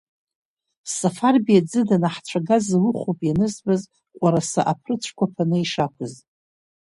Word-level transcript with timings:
Сафарбеи 0.95 1.59
аӡы 1.59 1.81
данаҳцәагаз 1.87 2.65
ауха 2.75 3.01
ауп 3.07 3.19
ианызбаз 3.25 3.81
Ҟәараса 4.19 4.61
аԥрыцәқәа 4.71 5.25
ԥаны 5.33 5.57
ишақәыз. 5.63 6.13